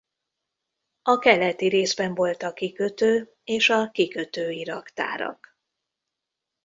[1.01, 5.57] A keleti részben volt a kikötő és a kikötői raktárak.